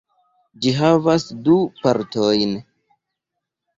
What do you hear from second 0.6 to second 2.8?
Ĝi havas du partojn.